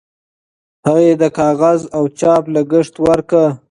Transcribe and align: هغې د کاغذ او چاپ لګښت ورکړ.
هغې 0.87 1.11
د 1.21 1.23
کاغذ 1.39 1.81
او 1.97 2.03
چاپ 2.19 2.43
لګښت 2.55 2.93
ورکړ. 3.05 3.47